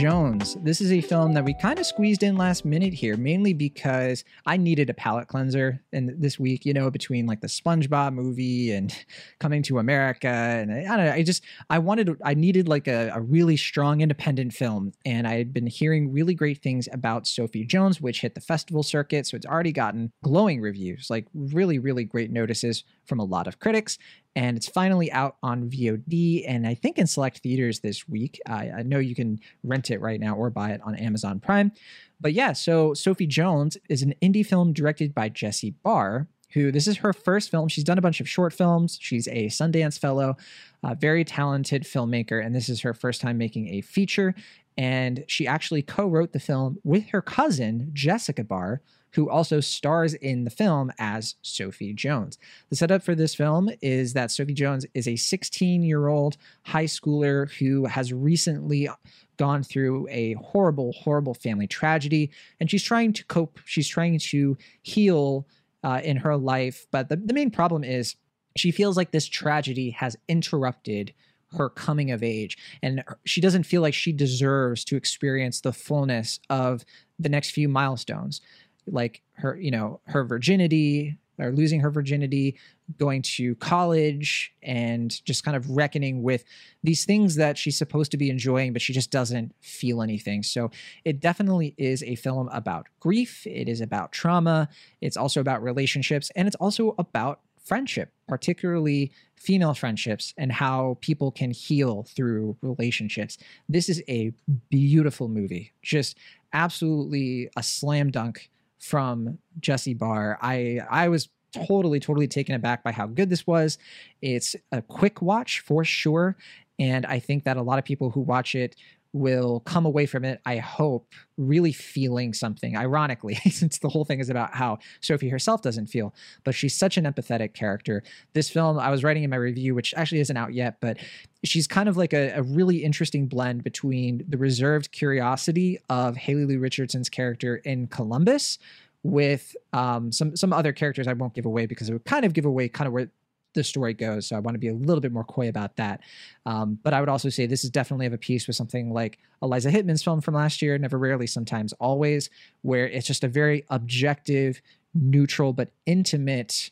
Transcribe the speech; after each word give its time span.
Jones. 0.00 0.56
This 0.62 0.80
is 0.80 0.92
a 0.92 1.02
film 1.02 1.34
that 1.34 1.44
we 1.44 1.52
kind 1.52 1.78
of 1.78 1.84
squeezed 1.84 2.22
in 2.22 2.38
last 2.38 2.64
minute 2.64 2.94
here, 2.94 3.18
mainly 3.18 3.52
because 3.52 4.24
I 4.46 4.56
needed 4.56 4.88
a 4.88 4.94
palate 4.94 5.28
cleanser 5.28 5.82
in 5.92 6.18
this 6.18 6.38
week, 6.38 6.64
you 6.64 6.72
know, 6.72 6.90
between 6.90 7.26
like 7.26 7.42
the 7.42 7.48
SpongeBob 7.48 8.14
movie 8.14 8.72
and 8.72 8.94
Coming 9.40 9.62
to 9.64 9.78
America. 9.78 10.26
And 10.26 10.72
I, 10.72 10.78
I 10.78 10.96
don't 10.96 11.04
know, 11.04 11.12
I 11.12 11.22
just, 11.22 11.44
I 11.68 11.80
wanted, 11.80 12.16
I 12.24 12.32
needed 12.32 12.66
like 12.66 12.88
a, 12.88 13.10
a 13.14 13.20
really 13.20 13.58
strong 13.58 14.00
independent 14.00 14.54
film. 14.54 14.92
And 15.04 15.28
I 15.28 15.34
had 15.34 15.52
been 15.52 15.66
hearing 15.66 16.10
really 16.10 16.34
great 16.34 16.62
things 16.62 16.88
about 16.92 17.26
Sophie 17.26 17.66
Jones, 17.66 18.00
which 18.00 18.22
hit 18.22 18.34
the 18.34 18.40
festival 18.40 18.82
circuit. 18.82 19.26
So 19.26 19.36
it's 19.36 19.44
already 19.44 19.72
gotten 19.72 20.12
glowing 20.24 20.62
reviews, 20.62 21.10
like 21.10 21.26
really, 21.34 21.78
really 21.78 22.04
great 22.04 22.30
notices 22.30 22.84
from 23.04 23.18
a 23.18 23.24
lot 23.24 23.46
of 23.46 23.58
critics 23.58 23.98
and 24.36 24.56
it's 24.56 24.68
finally 24.68 25.10
out 25.10 25.36
on 25.42 25.68
VOD 25.68 26.44
and 26.46 26.66
I 26.66 26.74
think 26.74 26.98
in 26.98 27.06
select 27.06 27.38
theaters 27.38 27.80
this 27.80 28.08
week. 28.08 28.40
I, 28.46 28.70
I 28.70 28.82
know 28.82 28.98
you 28.98 29.14
can 29.14 29.40
rent 29.64 29.90
it 29.90 30.00
right 30.00 30.20
now 30.20 30.36
or 30.36 30.50
buy 30.50 30.70
it 30.70 30.80
on 30.84 30.94
Amazon 30.94 31.40
Prime. 31.40 31.72
But 32.20 32.32
yeah, 32.32 32.52
so 32.52 32.94
Sophie 32.94 33.26
Jones 33.26 33.76
is 33.88 34.02
an 34.02 34.14
indie 34.22 34.46
film 34.46 34.72
directed 34.72 35.14
by 35.14 35.30
Jessie 35.30 35.74
Barr, 35.82 36.28
who 36.52 36.70
this 36.70 36.86
is 36.86 36.98
her 36.98 37.12
first 37.12 37.50
film. 37.50 37.68
She's 37.68 37.84
done 37.84 37.98
a 37.98 38.02
bunch 38.02 38.20
of 38.20 38.28
short 38.28 38.52
films. 38.52 38.98
She's 39.00 39.26
a 39.28 39.46
Sundance 39.46 39.98
Fellow, 39.98 40.36
a 40.84 40.94
very 40.94 41.24
talented 41.24 41.82
filmmaker, 41.84 42.44
and 42.44 42.54
this 42.54 42.68
is 42.68 42.80
her 42.82 42.94
first 42.94 43.20
time 43.20 43.38
making 43.38 43.68
a 43.68 43.80
feature. 43.80 44.34
And 44.76 45.24
she 45.26 45.46
actually 45.46 45.82
co 45.82 46.06
wrote 46.06 46.32
the 46.32 46.40
film 46.40 46.78
with 46.84 47.08
her 47.08 47.22
cousin, 47.22 47.90
Jessica 47.92 48.44
Barr, 48.44 48.80
who 49.12 49.28
also 49.28 49.60
stars 49.60 50.14
in 50.14 50.44
the 50.44 50.50
film 50.50 50.92
as 50.98 51.36
Sophie 51.42 51.92
Jones. 51.92 52.38
The 52.68 52.76
setup 52.76 53.02
for 53.02 53.14
this 53.14 53.34
film 53.34 53.70
is 53.82 54.12
that 54.12 54.30
Sophie 54.30 54.54
Jones 54.54 54.86
is 54.94 55.08
a 55.08 55.16
16 55.16 55.82
year 55.82 56.08
old 56.08 56.36
high 56.62 56.84
schooler 56.84 57.50
who 57.52 57.86
has 57.86 58.12
recently 58.12 58.88
gone 59.36 59.62
through 59.62 60.06
a 60.10 60.34
horrible, 60.34 60.92
horrible 60.92 61.34
family 61.34 61.66
tragedy, 61.66 62.30
and 62.60 62.70
she's 62.70 62.82
trying 62.82 63.12
to 63.14 63.24
cope, 63.24 63.58
she's 63.64 63.88
trying 63.88 64.18
to 64.18 64.56
heal 64.82 65.46
uh, 65.82 66.00
in 66.04 66.18
her 66.18 66.36
life. 66.36 66.86
But 66.90 67.08
the, 67.08 67.16
the 67.16 67.32
main 67.32 67.50
problem 67.50 67.84
is 67.84 68.16
she 68.56 68.70
feels 68.70 68.96
like 68.96 69.12
this 69.12 69.26
tragedy 69.26 69.90
has 69.90 70.16
interrupted 70.28 71.14
her 71.56 71.68
coming 71.68 72.10
of 72.10 72.22
age 72.22 72.56
and 72.82 73.02
she 73.24 73.40
doesn't 73.40 73.64
feel 73.64 73.82
like 73.82 73.94
she 73.94 74.12
deserves 74.12 74.84
to 74.84 74.96
experience 74.96 75.60
the 75.60 75.72
fullness 75.72 76.38
of 76.48 76.84
the 77.18 77.28
next 77.28 77.50
few 77.50 77.68
milestones 77.68 78.40
like 78.86 79.22
her, 79.34 79.56
you 79.56 79.70
know, 79.70 80.00
her 80.06 80.24
virginity 80.24 81.18
or 81.38 81.52
losing 81.52 81.80
her 81.80 81.90
virginity, 81.90 82.58
going 82.98 83.22
to 83.22 83.54
college, 83.56 84.52
and 84.62 85.24
just 85.24 85.42
kind 85.42 85.56
of 85.56 85.70
reckoning 85.70 86.22
with 86.22 86.44
these 86.82 87.04
things 87.04 87.36
that 87.36 87.56
she's 87.56 87.78
supposed 87.78 88.10
to 88.10 88.16
be 88.16 88.28
enjoying, 88.28 88.72
but 88.72 88.82
she 88.82 88.92
just 88.92 89.10
doesn't 89.10 89.54
feel 89.60 90.02
anything. 90.02 90.42
So 90.42 90.70
it 91.04 91.18
definitely 91.18 91.74
is 91.78 92.02
a 92.02 92.14
film 92.16 92.48
about 92.52 92.88
grief. 93.00 93.46
It 93.46 93.68
is 93.68 93.80
about 93.80 94.12
trauma. 94.12 94.68
It's 95.00 95.16
also 95.16 95.40
about 95.40 95.62
relationships, 95.62 96.30
and 96.36 96.46
it's 96.46 96.56
also 96.56 96.94
about 96.98 97.40
friendship, 97.64 98.12
particularly 98.26 99.12
female 99.36 99.74
friendships 99.74 100.34
and 100.36 100.52
how 100.52 100.98
people 101.00 101.30
can 101.30 101.50
heal 101.50 102.02
through 102.02 102.56
relationships. 102.60 103.38
This 103.68 103.88
is 103.88 104.02
a 104.08 104.32
beautiful 104.70 105.28
movie, 105.28 105.72
just 105.80 106.18
absolutely 106.52 107.48
a 107.56 107.62
slam 107.62 108.10
dunk 108.10 108.50
from 108.80 109.38
Jessie 109.60 109.94
Barr. 109.94 110.38
I 110.42 110.80
I 110.90 111.08
was 111.08 111.28
totally 111.52 112.00
totally 112.00 112.28
taken 112.28 112.54
aback 112.54 112.82
by 112.82 112.92
how 112.92 113.06
good 113.06 113.30
this 113.30 113.46
was. 113.46 113.78
It's 114.22 114.56
a 114.72 114.82
quick 114.82 115.22
watch 115.22 115.60
for 115.60 115.84
sure, 115.84 116.36
and 116.78 117.06
I 117.06 117.18
think 117.18 117.44
that 117.44 117.56
a 117.56 117.62
lot 117.62 117.78
of 117.78 117.84
people 117.84 118.10
who 118.10 118.20
watch 118.20 118.54
it 118.54 118.76
will 119.12 119.60
come 119.60 119.84
away 119.84 120.06
from 120.06 120.24
it, 120.24 120.40
I 120.46 120.58
hope, 120.58 121.12
really 121.36 121.72
feeling 121.72 122.32
something. 122.32 122.76
Ironically, 122.76 123.34
since 123.50 123.78
the 123.78 123.88
whole 123.88 124.04
thing 124.04 124.20
is 124.20 124.30
about 124.30 124.54
how 124.54 124.78
Sophie 125.00 125.28
herself 125.28 125.62
doesn't 125.62 125.86
feel, 125.86 126.14
but 126.44 126.54
she's 126.54 126.74
such 126.74 126.96
an 126.96 127.04
empathetic 127.04 127.54
character. 127.54 128.02
This 128.34 128.48
film, 128.50 128.78
I 128.78 128.90
was 128.90 129.02
writing 129.02 129.24
in 129.24 129.30
my 129.30 129.36
review, 129.36 129.74
which 129.74 129.94
actually 129.96 130.20
isn't 130.20 130.36
out 130.36 130.54
yet, 130.54 130.76
but 130.80 130.98
she's 131.44 131.66
kind 131.66 131.88
of 131.88 131.96
like 131.96 132.12
a, 132.12 132.30
a 132.30 132.42
really 132.42 132.84
interesting 132.84 133.26
blend 133.26 133.64
between 133.64 134.24
the 134.28 134.38
reserved 134.38 134.92
curiosity 134.92 135.78
of 135.88 136.16
Haley 136.16 136.46
Lu 136.46 136.58
Richardson's 136.58 137.08
character 137.08 137.56
in 137.56 137.88
Columbus 137.88 138.58
with 139.02 139.56
um, 139.72 140.12
some 140.12 140.36
some 140.36 140.52
other 140.52 140.72
characters 140.72 141.08
I 141.08 141.14
won't 141.14 141.34
give 141.34 141.46
away 141.46 141.66
because 141.66 141.88
it 141.88 141.92
would 141.92 142.04
kind 142.04 142.24
of 142.24 142.34
give 142.34 142.44
away 142.44 142.68
kind 142.68 142.86
of 142.86 142.92
where 142.92 143.10
the 143.54 143.64
story 143.64 143.94
goes. 143.94 144.26
So 144.26 144.36
I 144.36 144.40
want 144.40 144.54
to 144.54 144.58
be 144.58 144.68
a 144.68 144.74
little 144.74 145.00
bit 145.00 145.12
more 145.12 145.24
coy 145.24 145.48
about 145.48 145.76
that. 145.76 146.00
Um, 146.46 146.78
but 146.82 146.94
I 146.94 147.00
would 147.00 147.08
also 147.08 147.28
say 147.28 147.46
this 147.46 147.64
is 147.64 147.70
definitely 147.70 148.06
of 148.06 148.12
a 148.12 148.18
piece 148.18 148.46
with 148.46 148.56
something 148.56 148.92
like 148.92 149.18
Eliza 149.42 149.70
Hittman's 149.70 150.02
film 150.02 150.20
from 150.20 150.34
last 150.34 150.62
year, 150.62 150.76
Never 150.78 150.98
Rarely, 150.98 151.26
Sometimes 151.26 151.72
Always, 151.74 152.30
where 152.62 152.88
it's 152.88 153.06
just 153.06 153.24
a 153.24 153.28
very 153.28 153.64
objective, 153.70 154.60
neutral, 154.94 155.52
but 155.52 155.70
intimate 155.86 156.70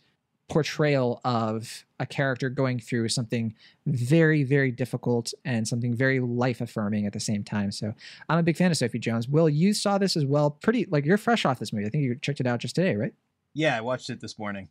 portrayal 0.49 1.21
of 1.25 1.85
a 2.01 2.07
character 2.07 2.49
going 2.49 2.79
through 2.79 3.09
something 3.09 3.55
very, 3.87 4.45
very 4.45 4.71
difficult 4.71 5.35
and 5.45 5.69
something 5.69 5.95
very 5.95 6.21
life 6.21 6.61
affirming 6.63 7.07
at 7.07 7.13
the 7.13 7.21
same 7.21 7.45
time. 7.45 7.71
So 7.71 7.93
I'm 8.29 8.39
a 8.39 8.43
big 8.43 8.57
fan 8.57 8.71
of 8.71 8.77
Sophie 8.77 8.99
Jones. 8.99 9.29
Will, 9.29 9.49
you 9.49 9.75
saw 9.75 9.99
this 9.99 10.17
as 10.17 10.25
well. 10.25 10.51
Pretty 10.51 10.87
like 10.87 11.05
you're 11.05 11.19
fresh 11.19 11.45
off 11.45 11.59
this 11.59 11.73
movie. 11.73 11.87
I 11.87 11.91
think 11.91 12.05
you 12.05 12.15
checked 12.15 12.41
it 12.41 12.47
out 12.47 12.61
just 12.61 12.75
today, 12.75 12.97
right? 12.97 13.13
Yeah, 13.53 13.77
I 13.77 13.81
watched 13.83 14.09
it 14.09 14.21
this 14.21 14.39
morning 14.39 14.69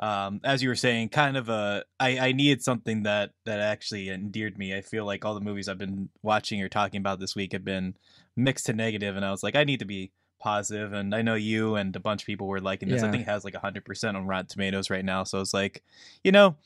um, 0.00 0.40
as 0.44 0.62
you 0.62 0.68
were 0.68 0.76
saying, 0.76 1.08
kind 1.08 1.36
of 1.36 1.48
a 1.48 1.84
I, 1.98 2.18
I 2.18 2.32
needed 2.32 2.62
something 2.62 3.02
that 3.02 3.32
that 3.44 3.60
actually 3.60 4.10
endeared 4.10 4.58
me. 4.58 4.74
I 4.74 4.80
feel 4.80 5.04
like 5.04 5.24
all 5.24 5.34
the 5.34 5.40
movies 5.40 5.68
I've 5.68 5.78
been 5.78 6.08
watching 6.22 6.62
or 6.62 6.68
talking 6.68 7.00
about 7.00 7.20
this 7.20 7.34
week 7.34 7.52
have 7.52 7.64
been 7.64 7.96
mixed 8.36 8.66
to 8.66 8.72
negative, 8.72 9.16
and 9.16 9.24
I 9.24 9.30
was 9.30 9.42
like, 9.42 9.56
I 9.56 9.64
need 9.64 9.80
to 9.80 9.84
be 9.84 10.12
positive. 10.38 10.92
And 10.92 11.14
I 11.14 11.22
know 11.22 11.34
you 11.34 11.74
and 11.74 11.94
a 11.96 12.00
bunch 12.00 12.22
of 12.22 12.26
people 12.26 12.46
were 12.46 12.60
liking 12.60 12.88
this. 12.88 13.02
Yeah. 13.02 13.08
I 13.08 13.10
think 13.10 13.22
it 13.22 13.30
has 13.30 13.44
like 13.44 13.54
hundred 13.56 13.84
percent 13.84 14.16
on 14.16 14.26
Rotten 14.26 14.46
Tomatoes 14.46 14.90
right 14.90 15.04
now. 15.04 15.24
So 15.24 15.40
it's 15.40 15.54
like, 15.54 15.82
you 16.22 16.32
know, 16.32 16.56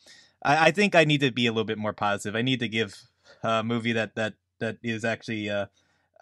I, 0.45 0.67
I, 0.67 0.71
think 0.71 0.95
I 0.95 1.05
need 1.05 1.21
to 1.21 1.31
be 1.31 1.47
a 1.47 1.53
little 1.53 1.65
bit 1.65 1.79
more 1.79 1.93
positive. 1.93 2.37
I 2.37 2.43
need 2.43 2.61
to 2.61 2.69
give 2.69 3.01
a 3.43 3.63
movie 3.63 3.93
that 3.93 4.15
that 4.15 4.35
that 4.61 4.77
is 4.83 5.05
actually 5.05 5.49
uh, 5.49 5.67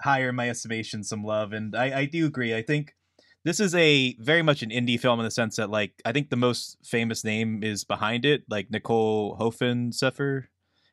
higher 0.01 0.31
in 0.31 0.37
my 0.37 0.49
estimation 0.49 1.05
some 1.05 1.25
love. 1.25 1.53
And 1.53 1.75
I, 1.75 2.01
I 2.01 2.05
do 2.07 2.27
agree. 2.27 2.55
I 2.55 2.63
think 2.63 2.95
this 3.45 3.61
is 3.61 3.75
a 3.75 4.15
very 4.19 4.43
much 4.43 4.63
an 4.63 4.71
indie 4.71 5.01
film 5.01 5.21
in 5.21 5.25
the 5.25 5.31
sense 5.31 5.57
that 5.57 5.71
like 5.71 5.93
I 6.05 6.13
think 6.13 6.31
the 6.31 6.37
most 6.37 6.79
famous 6.85 7.25
name 7.25 7.63
is 7.63 7.85
behind 7.85 8.25
it, 8.25 8.45
like 8.49 8.71
Nicole 8.71 9.37
Holofcener 9.39 10.45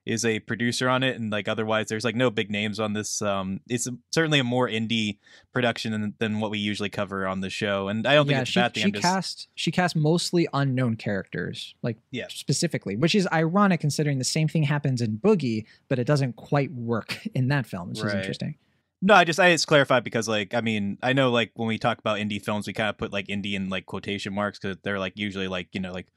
is 0.07 0.23
a 0.23 0.39
producer 0.39 0.87
on 0.87 1.03
it 1.03 1.17
and 1.17 1.31
like 1.31 1.49
otherwise 1.49 1.87
there's 1.87 2.05
like 2.05 2.15
no 2.15 2.31
big 2.31 2.49
names 2.49 2.79
on 2.79 2.93
this 2.93 3.21
um 3.21 3.59
it's 3.67 3.89
certainly 4.09 4.39
a 4.39 4.43
more 4.43 4.67
indie 4.69 5.17
production 5.53 5.91
than, 5.91 6.13
than 6.19 6.39
what 6.39 6.49
we 6.49 6.57
usually 6.57 6.87
cover 6.87 7.27
on 7.27 7.41
the 7.41 7.49
show 7.49 7.89
and 7.89 8.07
i 8.07 8.15
don't 8.15 8.25
yeah, 8.27 8.37
think 8.37 8.41
it's 8.43 8.51
she, 8.51 8.59
bad 8.59 8.73
thing 8.73 8.85
she 8.85 8.91
just... 8.91 9.01
cast 9.03 9.47
she 9.55 9.69
cast 9.69 9.97
mostly 9.97 10.47
unknown 10.53 10.95
characters 10.95 11.75
like 11.81 11.97
yeah 12.11 12.25
specifically 12.29 12.95
which 12.95 13.13
is 13.15 13.27
ironic 13.33 13.81
considering 13.81 14.17
the 14.17 14.23
same 14.23 14.47
thing 14.47 14.63
happens 14.63 15.01
in 15.01 15.17
boogie 15.17 15.65
but 15.89 15.99
it 15.99 16.07
doesn't 16.07 16.37
quite 16.37 16.71
work 16.71 17.19
in 17.35 17.49
that 17.49 17.65
film 17.65 17.89
which 17.89 17.99
right. 17.99 18.07
is 18.07 18.13
interesting 18.13 18.55
no, 19.01 19.13
I 19.13 19.25
just 19.25 19.39
I 19.39 19.51
just 19.51 19.67
clarified 19.67 20.03
because 20.03 20.27
like 20.27 20.55
I 20.55 20.61
mean 20.61 20.97
I 21.03 21.13
know 21.13 21.29
like 21.29 21.51
when 21.53 21.67
we 21.67 21.77
talk 21.77 21.99
about 21.99 22.17
indie 22.17 22.43
films 22.43 22.65
we 22.65 22.73
kind 22.73 22.89
of 22.89 22.97
put 22.97 23.13
like 23.13 23.27
indie 23.27 23.53
in 23.53 23.69
like 23.69 23.85
quotation 23.85 24.33
marks 24.33 24.57
because 24.57 24.77
they're 24.83 24.97
like 24.97 25.13
usually 25.15 25.47
like 25.47 25.67
you 25.73 25.79
know 25.79 25.93
like 25.93 26.07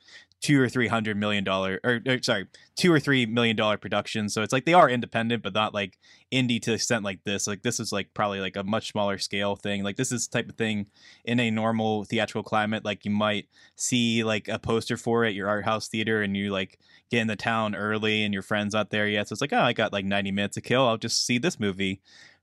two 0.41 0.59
or 0.59 0.71
three 0.71 0.89
hundred 0.89 1.19
million 1.19 1.45
dollar 1.45 1.79
or, 1.85 2.01
or, 2.07 2.23
sorry 2.23 2.47
two 2.77 2.91
or 2.91 2.99
three 2.99 3.27
million 3.27 3.55
dollar 3.55 3.77
productions. 3.77 4.33
So 4.33 4.43
it's 4.43 4.55
like 4.55 4.65
they 4.65 4.73
are 4.73 4.89
independent 4.89 5.43
but 5.43 5.53
not 5.53 5.75
like 5.75 5.99
indie 6.33 6.61
to 6.63 6.71
the 6.71 6.77
extent 6.77 7.05
like 7.05 7.23
this. 7.25 7.47
Like 7.47 7.63
this 7.63 7.79
is 7.81 7.93
like 7.93 8.15
probably 8.15 8.41
like 8.41 8.57
a 8.57 8.65
much 8.65 8.93
smaller 8.93 9.19
scale 9.19 9.56
thing. 9.56 9.85
Like 9.85 9.97
this 9.97 10.11
is 10.11 10.26
type 10.26 10.49
of 10.49 10.56
thing 10.56 10.87
in 11.26 11.38
a 11.38 11.50
normal 11.50 12.05
theatrical 12.05 12.43
climate 12.43 12.83
like 12.83 13.05
you 13.05 13.11
might 13.11 13.49
see 13.76 14.25
like 14.25 14.49
a 14.49 14.59
poster 14.59 14.97
for 14.97 15.26
it 15.26 15.35
your 15.35 15.49
art 15.49 15.67
house 15.67 15.88
theater 15.88 16.23
and 16.23 16.35
you 16.35 16.50
like 16.50 16.79
get 17.11 17.21
in 17.21 17.26
the 17.26 17.37
town 17.37 17.75
early 17.75 18.25
and 18.25 18.33
your 18.33 18.43
friends 18.43 18.75
out 18.75 18.88
there 18.88 19.06
yet. 19.06 19.29
So 19.29 19.35
it's 19.35 19.43
like 19.43 19.53
oh 19.53 19.61
I 19.61 19.75
got 19.75 19.93
like 19.93 20.06
ninety 20.06 20.33
minutes 20.33 20.55
to 20.55 20.62
kill. 20.62 20.88
I'll 20.88 20.97
just 20.97 21.26
see 21.26 21.37
this 21.37 21.61
movie 21.61 22.00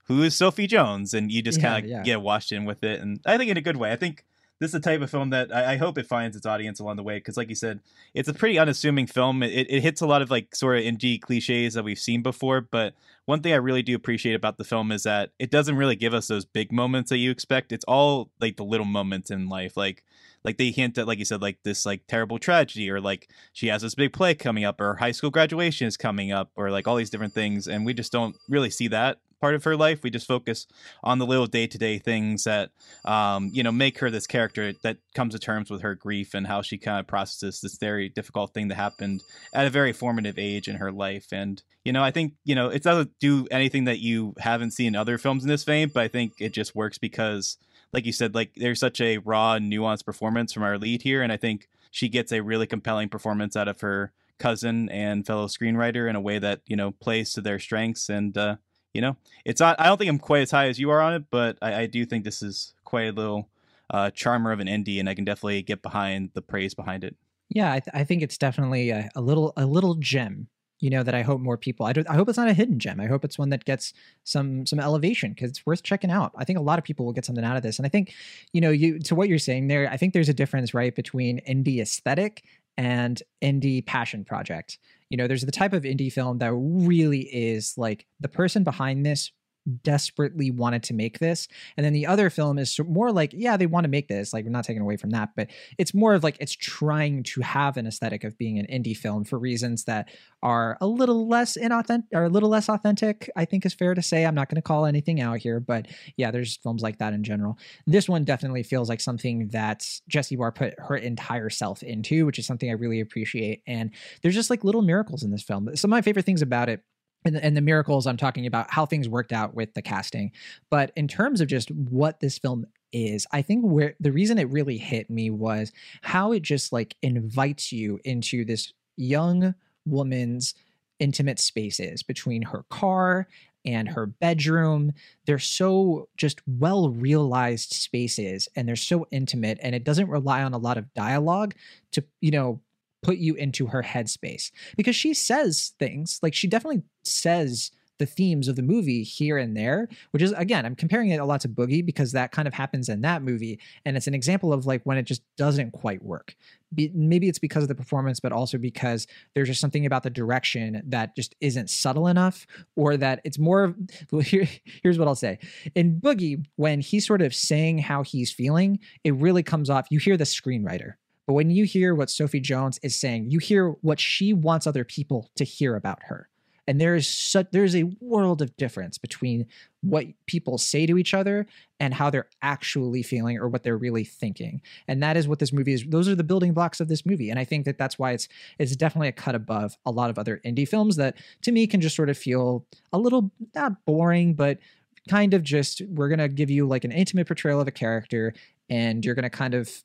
who 0.07 0.23
is 0.23 0.35
Sophie 0.35 0.67
Jones, 0.67 1.13
and 1.13 1.31
you 1.31 1.41
just 1.41 1.59
yeah, 1.59 1.67
kind 1.67 1.85
of 1.85 1.91
yeah. 1.91 2.03
get 2.03 2.21
washed 2.21 2.51
in 2.51 2.65
with 2.65 2.83
it. 2.83 3.01
And 3.01 3.19
I 3.25 3.37
think 3.37 3.51
in 3.51 3.57
a 3.57 3.61
good 3.61 3.77
way. 3.77 3.91
I 3.91 3.95
think 3.95 4.23
this 4.59 4.69
is 4.69 4.73
the 4.73 4.79
type 4.79 5.01
of 5.01 5.11
film 5.11 5.29
that 5.29 5.53
I, 5.55 5.73
I 5.73 5.77
hope 5.77 5.97
it 5.97 6.07
finds 6.07 6.35
its 6.35 6.45
audience 6.45 6.79
along 6.79 6.95
the 6.95 7.03
way 7.03 7.17
because, 7.17 7.37
like 7.37 7.49
you 7.49 7.55
said, 7.55 7.79
it's 8.13 8.27
a 8.27 8.33
pretty 8.33 8.57
unassuming 8.57 9.05
film. 9.05 9.43
It, 9.43 9.69
it 9.69 9.81
hits 9.81 10.01
a 10.01 10.07
lot 10.07 10.21
of 10.21 10.31
like 10.31 10.55
sort 10.55 10.77
of 10.77 10.83
indie 10.83 11.21
cliches 11.21 11.75
that 11.75 11.83
we've 11.83 11.99
seen 11.99 12.23
before. 12.23 12.61
But 12.61 12.95
one 13.25 13.41
thing 13.41 13.53
I 13.53 13.57
really 13.57 13.83
do 13.83 13.95
appreciate 13.95 14.33
about 14.33 14.57
the 14.57 14.63
film 14.63 14.91
is 14.91 15.03
that 15.03 15.31
it 15.37 15.51
doesn't 15.51 15.75
really 15.75 15.95
give 15.95 16.13
us 16.13 16.27
those 16.27 16.45
big 16.45 16.71
moments 16.71 17.09
that 17.09 17.17
you 17.17 17.29
expect. 17.29 17.71
It's 17.71 17.85
all 17.85 18.31
like 18.39 18.57
the 18.57 18.65
little 18.65 18.85
moments 18.85 19.29
in 19.29 19.47
life, 19.47 19.77
like 19.77 20.03
like 20.43 20.57
they 20.57 20.71
hint 20.71 20.97
at 20.97 21.07
like 21.07 21.19
you 21.19 21.25
said 21.25 21.41
like 21.41 21.57
this 21.63 21.85
like 21.85 22.07
terrible 22.07 22.39
tragedy 22.39 22.89
or 22.89 23.01
like 23.01 23.29
she 23.53 23.67
has 23.67 23.81
this 23.81 23.95
big 23.95 24.13
play 24.13 24.33
coming 24.33 24.63
up 24.63 24.79
or 24.79 24.95
high 24.95 25.11
school 25.11 25.29
graduation 25.29 25.87
is 25.87 25.97
coming 25.97 26.31
up 26.31 26.51
or 26.55 26.71
like 26.71 26.87
all 26.87 26.95
these 26.95 27.09
different 27.09 27.33
things 27.33 27.67
and 27.67 27.85
we 27.85 27.93
just 27.93 28.11
don't 28.13 28.35
really 28.47 28.69
see 28.69 28.87
that 28.87 29.19
part 29.39 29.55
of 29.55 29.63
her 29.63 29.75
life. 29.75 30.03
We 30.03 30.09
just 30.09 30.27
focus 30.27 30.67
on 31.03 31.19
the 31.19 31.25
little 31.25 31.47
day 31.47 31.67
to 31.67 31.77
day 31.77 31.97
things 31.97 32.43
that, 32.45 32.71
um, 33.05 33.49
you 33.53 33.63
know, 33.63 33.71
make 33.71 33.99
her 33.99 34.09
this 34.09 34.27
character 34.27 34.73
that 34.83 34.97
comes 35.15 35.33
to 35.33 35.39
terms 35.39 35.69
with 35.69 35.81
her 35.81 35.95
grief 35.95 36.33
and 36.33 36.47
how 36.47 36.61
she 36.61 36.77
kind 36.77 36.99
of 36.99 37.07
processes 37.07 37.61
this 37.61 37.77
very 37.77 38.09
difficult 38.09 38.53
thing 38.53 38.67
that 38.67 38.75
happened 38.75 39.23
at 39.53 39.67
a 39.67 39.69
very 39.69 39.93
formative 39.93 40.37
age 40.37 40.67
in 40.67 40.77
her 40.77 40.91
life. 40.91 41.27
And, 41.31 41.61
you 41.83 41.93
know, 41.93 42.03
I 42.03 42.11
think, 42.11 42.33
you 42.43 42.55
know, 42.55 42.69
it 42.69 42.83
doesn't 42.83 43.11
do 43.19 43.47
anything 43.51 43.85
that 43.85 43.99
you 43.99 44.33
haven't 44.39 44.71
seen 44.71 44.95
other 44.95 45.17
films 45.17 45.43
in 45.43 45.49
this 45.49 45.63
vein, 45.63 45.91
but 45.93 46.03
I 46.03 46.07
think 46.07 46.33
it 46.39 46.53
just 46.53 46.75
works 46.75 46.97
because, 46.97 47.57
like 47.93 48.05
you 48.05 48.11
said, 48.13 48.35
like 48.35 48.51
there's 48.55 48.79
such 48.79 49.01
a 49.01 49.19
raw, 49.19 49.57
nuanced 49.57 50.05
performance 50.05 50.53
from 50.53 50.63
our 50.63 50.77
lead 50.77 51.03
here. 51.03 51.21
And 51.21 51.31
I 51.31 51.37
think 51.37 51.67
she 51.91 52.09
gets 52.09 52.31
a 52.31 52.41
really 52.41 52.67
compelling 52.67 53.09
performance 53.09 53.55
out 53.55 53.67
of 53.67 53.81
her 53.81 54.11
cousin 54.39 54.89
and 54.89 55.25
fellow 55.25 55.47
screenwriter 55.47 56.09
in 56.09 56.15
a 56.15 56.21
way 56.21 56.39
that 56.39 56.61
you 56.67 56.75
know 56.75 56.91
plays 56.91 57.33
to 57.33 57.41
their 57.41 57.59
strengths 57.59 58.09
and 58.09 58.37
uh, 58.37 58.55
you 58.93 59.01
know? 59.01 59.17
It's 59.45 59.59
not 59.59 59.79
i 59.79 59.85
don't 59.85 59.97
think 59.97 60.09
i'm 60.09 60.19
quite 60.19 60.41
as 60.41 60.51
high 60.51 60.67
as 60.67 60.79
you 60.79 60.89
are 60.89 61.01
on 61.01 61.13
it 61.13 61.25
but 61.29 61.57
i, 61.61 61.81
I 61.81 61.85
do 61.85 62.05
think 62.05 62.23
this 62.23 62.41
is 62.41 62.73
quite 62.83 63.07
a 63.07 63.11
little 63.11 63.49
uh, 63.89 64.09
charmer 64.11 64.51
of 64.51 64.59
an 64.59 64.67
indie 64.67 64.99
and 64.99 65.07
i 65.07 65.13
can 65.13 65.23
definitely 65.23 65.61
get 65.61 65.81
behind 65.81 66.31
the 66.33 66.41
praise 66.41 66.73
behind 66.73 67.05
it. 67.05 67.15
Yeah 67.49 67.71
i, 67.71 67.79
th- 67.79 67.93
I 67.93 68.03
think 68.03 68.21
it's 68.21 68.37
definitely 68.37 68.89
a, 68.89 69.09
a 69.15 69.21
little 69.21 69.53
a 69.55 69.65
little 69.65 69.95
gem 69.95 70.47
you 70.79 70.89
know 70.89 71.03
that 71.03 71.15
i 71.15 71.21
hope 71.21 71.39
more 71.39 71.57
people 71.57 71.85
I, 71.85 71.93
I 72.09 72.15
hope 72.15 72.27
it's 72.27 72.37
not 72.37 72.49
a 72.49 72.53
hidden 72.53 72.79
gem. 72.79 72.99
I 72.99 73.07
hope 73.07 73.23
it's 73.23 73.39
one 73.39 73.49
that 73.49 73.65
gets 73.65 73.93
some 74.25 74.65
some 74.65 74.79
elevation 74.79 75.31
because 75.31 75.49
it's 75.51 75.65
worth 75.65 75.83
checking 75.83 76.11
out. 76.11 76.33
I 76.35 76.43
think 76.43 76.59
a 76.59 76.61
lot 76.61 76.77
of 76.77 76.85
people 76.85 77.05
will 77.05 77.13
get 77.13 77.25
something 77.25 77.45
out 77.45 77.57
of 77.57 77.63
this 77.63 77.79
and 77.79 77.85
i 77.85 77.89
think 77.89 78.13
you 78.51 78.61
know 78.61 78.69
you 78.69 78.99
to 78.99 79.15
what 79.15 79.29
you're 79.29 79.39
saying 79.39 79.69
there 79.69 79.89
i 79.89 79.97
think 79.97 80.13
there's 80.13 80.29
a 80.29 80.33
difference 80.33 80.73
right 80.73 80.93
between 80.93 81.39
indie 81.47 81.81
aesthetic 81.81 82.43
and 82.77 83.21
indie 83.41 83.85
passion 83.85 84.23
project. 84.23 84.77
You 85.09 85.17
know, 85.17 85.27
there's 85.27 85.45
the 85.45 85.51
type 85.51 85.73
of 85.73 85.83
indie 85.83 86.11
film 86.11 86.39
that 86.39 86.53
really 86.53 87.21
is 87.21 87.73
like 87.77 88.05
the 88.19 88.27
person 88.27 88.63
behind 88.63 89.05
this 89.05 89.31
desperately 89.67 90.51
wanted 90.51 90.83
to 90.83 90.93
make 90.93 91.19
this. 91.19 91.47
And 91.75 91.85
then 91.85 91.93
the 91.93 92.05
other 92.05 92.29
film 92.29 92.57
is 92.57 92.79
more 92.87 93.11
like, 93.11 93.33
yeah, 93.33 93.57
they 93.57 93.65
want 93.65 93.83
to 93.83 93.89
make 93.89 94.07
this. 94.07 94.33
Like, 94.33 94.45
we're 94.45 94.51
not 94.51 94.65
taking 94.65 94.81
away 94.81 94.97
from 94.97 95.11
that, 95.11 95.31
but 95.35 95.49
it's 95.77 95.93
more 95.93 96.13
of 96.13 96.23
like 96.23 96.37
it's 96.39 96.55
trying 96.55 97.23
to 97.23 97.41
have 97.41 97.77
an 97.77 97.87
aesthetic 97.87 98.23
of 98.23 98.37
being 98.37 98.59
an 98.59 98.67
indie 98.67 98.95
film 98.95 99.23
for 99.23 99.37
reasons 99.37 99.85
that 99.85 100.09
are 100.43 100.77
a 100.81 100.87
little 100.87 101.27
less 101.27 101.57
inauthentic 101.57 102.03
or 102.13 102.23
a 102.25 102.29
little 102.29 102.49
less 102.49 102.69
authentic, 102.69 103.29
I 103.35 103.45
think 103.45 103.65
is 103.65 103.73
fair 103.73 103.93
to 103.93 104.01
say. 104.01 104.25
I'm 104.25 104.35
not 104.35 104.49
going 104.49 104.55
to 104.57 104.61
call 104.61 104.85
anything 104.85 105.19
out 105.19 105.39
here, 105.39 105.59
but 105.59 105.87
yeah, 106.15 106.31
there's 106.31 106.57
films 106.57 106.81
like 106.81 106.99
that 106.99 107.13
in 107.13 107.23
general. 107.23 107.57
This 107.85 108.07
one 108.07 108.23
definitely 108.23 108.63
feels 108.63 108.89
like 108.89 109.01
something 109.01 109.49
that 109.49 109.85
Jessie 110.07 110.35
Barr 110.35 110.51
put 110.51 110.75
her 110.79 110.95
entire 110.95 111.49
self 111.49 111.83
into, 111.83 112.25
which 112.25 112.39
is 112.39 112.45
something 112.45 112.69
I 112.69 112.73
really 112.73 112.99
appreciate. 112.99 113.63
And 113.67 113.91
there's 114.21 114.35
just 114.35 114.49
like 114.49 114.63
little 114.63 114.81
miracles 114.81 115.23
in 115.23 115.31
this 115.31 115.43
film. 115.43 115.75
Some 115.75 115.91
of 115.91 115.97
my 115.97 116.01
favorite 116.01 116.25
things 116.25 116.41
about 116.41 116.69
it 116.69 116.83
and, 117.25 117.35
and 117.37 117.57
the 117.57 117.61
miracles 117.61 118.07
I'm 118.07 118.17
talking 118.17 118.45
about 118.45 118.71
how 118.71 118.85
things 118.85 119.09
worked 119.09 119.33
out 119.33 119.53
with 119.53 119.73
the 119.73 119.81
casting. 119.81 120.31
But 120.69 120.91
in 120.95 121.07
terms 121.07 121.41
of 121.41 121.47
just 121.47 121.69
what 121.71 122.19
this 122.19 122.37
film 122.37 122.65
is, 122.91 123.27
I 123.31 123.41
think 123.41 123.63
where 123.63 123.95
the 123.99 124.11
reason 124.11 124.37
it 124.37 124.49
really 124.49 124.77
hit 124.77 125.09
me 125.09 125.29
was 125.29 125.71
how 126.01 126.31
it 126.31 126.41
just 126.41 126.71
like 126.71 126.95
invites 127.01 127.71
you 127.71 127.99
into 128.03 128.45
this 128.45 128.73
young 128.95 129.55
woman's 129.85 130.53
intimate 130.99 131.39
spaces 131.39 132.03
between 132.03 132.41
her 132.41 132.63
car 132.69 133.27
and 133.65 133.89
her 133.89 134.05
bedroom. 134.05 134.93
They're 135.25 135.39
so 135.39 136.07
just 136.15 136.41
well 136.47 136.89
realized 136.89 137.73
spaces 137.73 138.47
and 138.55 138.67
they're 138.67 138.75
so 138.75 139.05
intimate 139.11 139.59
and 139.61 139.75
it 139.75 139.83
doesn't 139.83 140.09
rely 140.09 140.41
on 140.43 140.53
a 140.53 140.57
lot 140.57 140.77
of 140.77 140.93
dialogue 140.93 141.53
to, 141.91 142.03
you 142.21 142.31
know, 142.31 142.61
put 143.03 143.17
you 143.17 143.35
into 143.35 143.67
her 143.67 143.83
headspace 143.83 144.51
because 144.75 144.95
she 144.95 145.13
says 145.13 145.73
things 145.79 146.19
like 146.21 146.33
she 146.33 146.47
definitely 146.47 146.83
says 147.03 147.71
the 147.97 148.05
themes 148.05 148.47
of 148.47 148.55
the 148.55 148.61
movie 148.61 149.03
here 149.03 149.37
and 149.37 149.55
there, 149.55 149.87
which 150.11 150.21
is 150.21 150.31
again, 150.33 150.65
I'm 150.65 150.75
comparing 150.75 151.09
it 151.09 151.19
a 151.19 151.25
lot 151.25 151.41
to 151.41 151.49
Boogie 151.49 151.85
because 151.85 152.11
that 152.11 152.31
kind 152.31 152.47
of 152.47 152.53
happens 152.53 152.89
in 152.89 153.01
that 153.01 153.23
movie. 153.23 153.59
And 153.85 153.97
it's 153.97 154.07
an 154.07 154.13
example 154.13 154.53
of 154.53 154.65
like 154.65 154.81
when 154.83 154.97
it 154.97 155.03
just 155.03 155.23
doesn't 155.35 155.71
quite 155.71 156.03
work. 156.03 156.35
Be, 156.73 156.91
maybe 156.93 157.29
it's 157.29 157.39
because 157.39 157.63
of 157.63 157.69
the 157.69 157.75
performance, 157.75 158.19
but 158.19 158.31
also 158.31 158.57
because 158.57 159.07
there's 159.33 159.47
just 159.47 159.61
something 159.61 159.85
about 159.85 160.03
the 160.03 160.09
direction 160.09 160.81
that 160.85 161.15
just 161.15 161.33
isn't 161.39 161.69
subtle 161.69 162.07
enough, 162.07 162.45
or 162.75 162.97
that 162.97 163.21
it's 163.23 163.39
more. 163.39 163.75
Well, 164.11 164.21
here, 164.21 164.47
here's 164.83 164.97
what 164.97 165.07
I'll 165.07 165.15
say. 165.15 165.39
In 165.75 165.99
Boogie, 165.99 166.45
when 166.55 166.79
he's 166.79 167.05
sort 167.05 167.21
of 167.21 167.33
saying 167.33 167.79
how 167.79 168.03
he's 168.03 168.31
feeling, 168.31 168.79
it 169.03 169.13
really 169.15 169.43
comes 169.43 169.69
off. 169.69 169.87
You 169.89 169.99
hear 169.99 170.17
the 170.17 170.23
screenwriter 170.23 170.93
but 171.27 171.33
when 171.33 171.49
you 171.49 171.65
hear 171.65 171.93
what 171.93 172.09
Sophie 172.09 172.39
Jones 172.39 172.79
is 172.81 172.97
saying, 172.97 173.29
you 173.29 173.39
hear 173.39 173.71
what 173.81 173.99
she 173.99 174.33
wants 174.33 174.65
other 174.65 174.85
people 174.85 175.29
to 175.35 175.43
hear 175.43 175.75
about 175.75 176.03
her. 176.03 176.29
And 176.69 176.81
there 176.81 176.95
is 176.95 177.07
such 177.07 177.47
there's 177.51 177.75
a 177.75 177.89
world 178.01 178.41
of 178.41 178.55
difference 178.57 178.97
between 178.97 179.45
what 179.81 180.05
people 180.25 180.57
say 180.57 180.85
to 180.85 180.97
each 180.97 181.13
other 181.13 181.47
and 181.79 181.93
how 181.93 182.09
they're 182.09 182.27
actually 182.41 183.03
feeling 183.03 183.37
or 183.37 183.47
what 183.47 183.63
they're 183.63 183.77
really 183.77 184.03
thinking. 184.03 184.61
And 184.87 185.01
that 185.01 185.15
is 185.15 185.27
what 185.27 185.39
this 185.39 185.53
movie 185.53 185.73
is. 185.73 185.85
Those 185.87 186.09
are 186.09 186.15
the 186.15 186.25
building 186.25 186.53
blocks 186.53 186.81
of 186.81 186.89
this 186.89 187.05
movie. 187.05 187.29
And 187.29 187.39
I 187.39 187.45
think 187.45 187.65
that 187.65 187.77
that's 187.77 187.97
why 187.97 188.11
it's 188.11 188.27
it's 188.59 188.75
definitely 188.75 189.07
a 189.07 189.13
cut 189.13 189.35
above 189.35 189.77
a 189.85 189.91
lot 189.91 190.09
of 190.09 190.19
other 190.19 190.41
indie 190.45 190.67
films 190.67 190.97
that 190.97 191.15
to 191.43 191.51
me 191.53 191.67
can 191.67 191.79
just 191.79 191.95
sort 191.95 192.09
of 192.09 192.17
feel 192.17 192.65
a 192.91 192.97
little 192.97 193.31
not 193.55 193.85
boring, 193.85 194.33
but 194.33 194.59
kind 195.07 195.33
of 195.33 195.43
just 195.43 195.81
we're 195.87 196.13
to 196.13 196.27
give 196.27 196.49
you 196.49 196.67
like 196.67 196.83
an 196.83 196.91
intimate 196.91 197.27
portrayal 197.27 197.61
of 197.61 197.67
a 197.67 197.71
character 197.71 198.33
and 198.69 199.05
you're 199.05 199.15
going 199.15 199.23
to 199.23 199.29
kind 199.29 199.53
of 199.53 199.83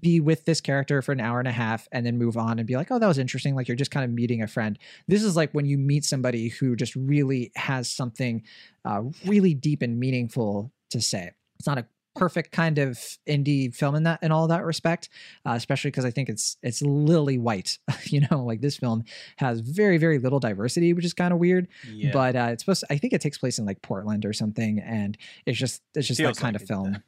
be 0.00 0.20
with 0.20 0.44
this 0.44 0.60
character 0.60 1.00
for 1.00 1.12
an 1.12 1.20
hour 1.20 1.38
and 1.38 1.48
a 1.48 1.52
half 1.52 1.88
and 1.92 2.04
then 2.04 2.18
move 2.18 2.36
on 2.36 2.58
and 2.58 2.66
be 2.66 2.76
like, 2.76 2.90
oh, 2.90 2.98
that 2.98 3.06
was 3.06 3.18
interesting. 3.18 3.54
Like 3.54 3.68
you're 3.68 3.76
just 3.76 3.90
kind 3.90 4.04
of 4.04 4.10
meeting 4.10 4.42
a 4.42 4.46
friend. 4.46 4.78
This 5.06 5.22
is 5.22 5.36
like 5.36 5.52
when 5.52 5.66
you 5.66 5.78
meet 5.78 6.04
somebody 6.04 6.48
who 6.48 6.76
just 6.76 6.94
really 6.94 7.50
has 7.56 7.90
something 7.90 8.42
uh, 8.84 9.02
really 9.24 9.54
deep 9.54 9.82
and 9.82 9.98
meaningful 9.98 10.72
to 10.90 11.00
say. 11.00 11.32
It's 11.58 11.66
not 11.66 11.78
a 11.78 11.86
perfect 12.14 12.50
kind 12.50 12.78
of 12.78 12.98
indie 13.28 13.72
film 13.72 13.94
in 13.94 14.02
that 14.02 14.20
in 14.22 14.32
all 14.32 14.48
that 14.48 14.64
respect 14.64 15.08
uh, 15.46 15.52
especially 15.52 15.88
because 15.88 16.04
i 16.04 16.10
think 16.10 16.28
it's 16.28 16.56
it's 16.64 16.82
lily 16.82 17.38
white 17.38 17.78
you 18.04 18.20
know 18.28 18.44
like 18.44 18.60
this 18.60 18.76
film 18.76 19.04
has 19.36 19.60
very 19.60 19.98
very 19.98 20.18
little 20.18 20.40
diversity 20.40 20.92
which 20.92 21.04
is 21.04 21.14
kind 21.14 21.32
of 21.32 21.38
weird 21.38 21.68
yeah. 21.92 22.10
but 22.12 22.34
uh, 22.34 22.48
it's 22.50 22.64
supposed 22.64 22.80
to, 22.80 22.92
i 22.92 22.98
think 22.98 23.12
it 23.12 23.20
takes 23.20 23.38
place 23.38 23.56
in 23.58 23.64
like 23.64 23.80
portland 23.82 24.26
or 24.26 24.32
something 24.32 24.80
and 24.80 25.16
it's 25.46 25.56
just 25.56 25.80
it's 25.94 26.08
just 26.08 26.18
Feels 26.18 26.36
that 26.36 26.42
kind 26.42 26.54
like 26.54 26.62
of 26.62 26.66
film 26.66 27.02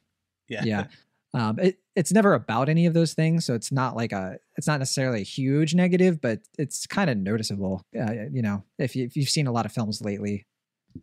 yeah 0.49 0.63
yeah 0.65 0.87
um, 1.33 1.59
it, 1.59 1.79
it's 1.95 2.13
never 2.13 2.35
about 2.35 2.69
any 2.69 2.87
of 2.87 2.95
those 2.95 3.15
things, 3.15 3.45
so 3.45 3.55
it's 3.55 3.71
not 3.71 3.95
like 3.95 4.13
a 4.13 4.39
it's 4.57 4.67
not 4.67 4.81
necessarily 4.81 5.21
a 5.21 5.25
huge 5.25 5.75
negative, 5.75 6.21
but 6.21 6.41
it's 6.59 6.87
kind 6.87 7.09
of 7.09 7.17
noticeable. 7.17 7.85
Uh, 7.99 8.13
you 8.33 8.43
know, 8.43 8.65
if, 8.79 8.97
you, 8.97 9.05
if 9.05 9.17
you've 9.17 9.29
seen 9.29 9.47
a 9.47 9.53
lot 9.53 9.65
of 9.65 9.73
films 9.73 10.01
lately, 10.01 10.47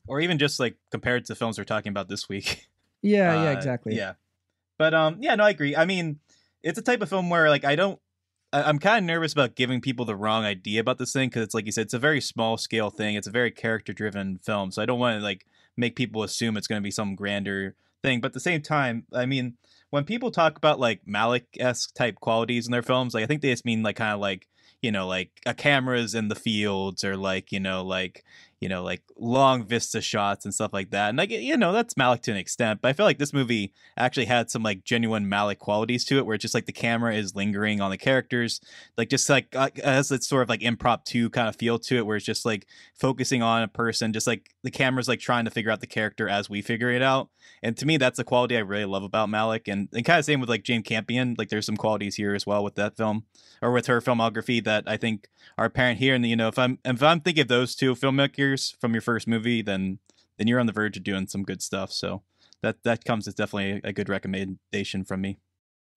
or 0.07 0.19
even 0.19 0.37
just 0.37 0.59
like 0.59 0.75
compared 0.91 1.25
to 1.25 1.33
the 1.33 1.35
films 1.35 1.57
we're 1.57 1.63
talking 1.63 1.91
about 1.91 2.09
this 2.09 2.29
week. 2.29 2.67
Yeah, 3.03 3.39
uh, 3.39 3.43
yeah, 3.43 3.51
exactly. 3.51 3.95
Yeah, 3.95 4.13
but 4.79 4.95
um, 4.95 5.17
yeah, 5.19 5.35
no, 5.35 5.43
I 5.43 5.51
agree. 5.51 5.75
I 5.75 5.85
mean, 5.85 6.19
it's 6.63 6.79
a 6.79 6.81
type 6.81 7.03
of 7.03 7.09
film 7.09 7.29
where 7.29 7.47
like 7.47 7.63
I 7.63 7.75
don't. 7.75 7.99
I, 8.51 8.67
am 8.67 8.79
kind 8.79 8.97
of 8.97 9.03
nervous 9.03 9.33
about 9.33 9.55
giving 9.55 9.81
people 9.81 10.03
the 10.03 10.15
wrong 10.15 10.45
idea 10.45 10.81
about 10.81 10.97
this 10.97 11.13
thing 11.13 11.29
because 11.29 11.43
it's 11.43 11.53
like 11.53 11.67
you 11.67 11.71
said, 11.71 11.83
it's 11.83 11.93
a 11.93 11.99
very 11.99 12.19
small 12.19 12.57
scale 12.57 12.89
thing. 12.89 13.13
It's 13.13 13.27
a 13.27 13.31
very 13.31 13.51
character 13.51 13.93
driven 13.93 14.39
film, 14.39 14.71
so 14.71 14.81
I 14.81 14.87
don't 14.87 14.97
want 14.97 15.19
to 15.19 15.23
like 15.23 15.45
make 15.77 15.95
people 15.95 16.23
assume 16.23 16.57
it's 16.57 16.65
going 16.65 16.81
to 16.81 16.83
be 16.83 16.89
some 16.89 17.13
grander 17.13 17.75
thing. 18.03 18.21
But 18.21 18.27
at 18.27 18.33
the 18.33 18.39
same 18.39 18.61
time, 18.61 19.05
I 19.13 19.25
mean, 19.25 19.57
when 19.89 20.03
people 20.03 20.31
talk 20.31 20.57
about 20.57 20.79
like 20.79 21.01
Malick 21.05 21.45
esque 21.59 21.93
type 21.93 22.15
qualities 22.15 22.65
in 22.65 22.71
their 22.71 22.83
films, 22.83 23.13
like 23.13 23.23
I 23.23 23.27
think 23.27 23.41
they 23.41 23.51
just 23.51 23.65
mean 23.65 23.83
like 23.83 23.95
kind 23.95 24.13
of 24.13 24.19
like 24.19 24.47
you 24.81 24.91
know 24.91 25.07
like 25.07 25.31
a 25.45 25.53
cameras 25.53 26.13
in 26.13 26.27
the 26.27 26.35
fields 26.35 27.03
or 27.03 27.17
like 27.17 27.51
you 27.51 27.59
know 27.59 27.83
like 27.83 28.23
you 28.59 28.67
know, 28.67 28.83
like 28.83 29.03
long 29.17 29.63
vista 29.63 30.01
shots 30.01 30.43
and 30.43 30.53
stuff 30.53 30.73
like 30.73 30.89
that. 30.89 31.09
And 31.09 31.17
like, 31.17 31.29
you 31.29 31.55
know, 31.57 31.71
that's 31.71 31.93
Malick 31.93 32.21
to 32.21 32.31
an 32.31 32.37
extent, 32.37 32.81
but 32.81 32.89
I 32.89 32.93
feel 32.93 33.05
like 33.05 33.19
this 33.19 33.33
movie 33.33 33.73
actually 33.95 34.25
had 34.25 34.49
some 34.49 34.63
like 34.63 34.83
genuine 34.83 35.29
Malick 35.29 35.59
qualities 35.59 36.03
to 36.05 36.17
it, 36.17 36.25
where 36.25 36.35
it's 36.35 36.41
just 36.41 36.55
like 36.55 36.65
the 36.65 36.71
camera 36.71 37.13
is 37.13 37.35
lingering 37.35 37.81
on 37.81 37.91
the 37.91 37.97
characters, 37.97 38.59
like 38.97 39.09
just 39.09 39.29
like 39.29 39.55
uh, 39.55 39.69
has 39.83 40.09
this 40.09 40.27
sort 40.27 40.43
of 40.43 40.49
like 40.49 40.63
impromptu 40.63 41.29
kind 41.29 41.47
of 41.47 41.55
feel 41.55 41.77
to 41.79 41.97
it, 41.97 42.05
where 42.05 42.17
it's 42.17 42.25
just 42.25 42.45
like 42.45 42.65
focusing 42.95 43.43
on 43.43 43.61
a 43.61 43.67
person, 43.67 44.11
just 44.11 44.27
like 44.27 44.49
the 44.63 44.71
camera's 44.71 45.07
like 45.07 45.19
trying 45.19 45.45
to 45.45 45.51
figure 45.51 45.71
out 45.71 45.79
the 45.79 45.87
character 45.87 46.27
as 46.27 46.49
we 46.49 46.61
figure 46.61 46.89
it 46.89 47.03
out. 47.03 47.29
And 47.61 47.77
to 47.77 47.85
me, 47.85 47.97
that's 47.97 48.19
a 48.19 48.23
quality 48.23 48.57
I 48.57 48.61
really 48.61 48.85
love 48.85 49.03
about 49.03 49.29
Malick, 49.29 49.71
and 49.71 49.87
and 49.93 50.03
kind 50.03 50.19
of 50.19 50.25
same 50.25 50.39
with 50.39 50.49
like 50.49 50.63
Jane 50.63 50.83
Campion. 50.83 51.35
Like, 51.37 51.49
there's 51.49 51.65
some 51.65 51.77
qualities 51.77 52.15
here 52.15 52.33
as 52.33 52.45
well 52.45 52.63
with 52.63 52.75
that 52.75 52.97
film 52.97 53.23
or 53.61 53.71
with 53.71 53.87
her 53.87 54.01
filmography 54.01 54.63
that 54.63 54.83
I 54.87 54.97
think 54.97 55.29
are 55.57 55.65
apparent 55.65 55.99
here. 55.99 56.15
And 56.15 56.25
you 56.25 56.35
know, 56.35 56.47
if 56.47 56.59
I'm 56.59 56.79
if 56.83 57.01
I'm 57.01 57.21
thinking 57.21 57.43
of 57.43 57.47
those 57.47 57.75
two 57.75 57.95
filmmakers 57.95 58.46
from 58.79 58.93
your 58.93 59.01
first 59.01 59.27
movie, 59.27 59.61
then 59.61 59.99
then 60.37 60.47
you're 60.47 60.59
on 60.59 60.67
the 60.67 60.73
verge 60.73 60.97
of 60.97 61.03
doing 61.03 61.27
some 61.27 61.43
good 61.43 61.61
stuff. 61.61 61.91
So 61.91 62.23
that 62.61 62.83
that 62.83 63.03
comes 63.03 63.27
as 63.27 63.33
definitely 63.33 63.81
a 63.83 63.91
good 63.91 64.09
recommendation 64.09 65.03
from 65.03 65.21
me. 65.21 65.39